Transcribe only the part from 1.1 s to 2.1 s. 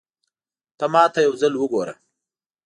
يو ځل وګوره